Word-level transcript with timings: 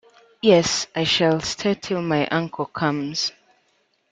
Yes, 0.41 0.87
I 0.95 1.03
shall 1.03 1.41
stay 1.41 1.75
till 1.75 2.01
my 2.01 2.27
uncle 2.29 2.65
comes. 2.65 3.31